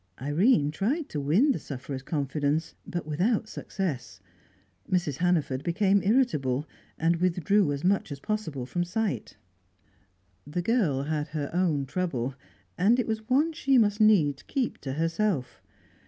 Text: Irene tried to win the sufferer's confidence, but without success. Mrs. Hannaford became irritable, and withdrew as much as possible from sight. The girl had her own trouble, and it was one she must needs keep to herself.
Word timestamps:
Irene 0.19 0.71
tried 0.71 1.09
to 1.09 1.21
win 1.21 1.51
the 1.51 1.59
sufferer's 1.59 2.01
confidence, 2.01 2.73
but 2.87 3.05
without 3.05 3.47
success. 3.47 4.19
Mrs. 4.91 5.17
Hannaford 5.17 5.61
became 5.63 6.01
irritable, 6.01 6.65
and 6.97 7.17
withdrew 7.17 7.71
as 7.71 7.83
much 7.83 8.11
as 8.11 8.19
possible 8.19 8.65
from 8.65 8.83
sight. 8.83 9.37
The 10.47 10.63
girl 10.63 11.03
had 11.03 11.27
her 11.27 11.51
own 11.53 11.85
trouble, 11.85 12.33
and 12.79 12.99
it 12.99 13.05
was 13.05 13.29
one 13.29 13.53
she 13.53 13.77
must 13.77 14.01
needs 14.01 14.41
keep 14.41 14.79
to 14.79 14.93
herself. 14.93 15.61